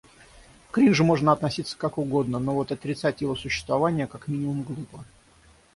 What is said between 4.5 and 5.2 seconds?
глупо.